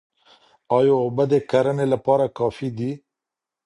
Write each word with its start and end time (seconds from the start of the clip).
ايا 0.77 0.95
اوبه 1.01 1.23
د 1.31 1.33
کرني 1.49 1.85
لپاره 1.93 2.25
کافي 2.37 2.69
دي؟ 2.77 2.91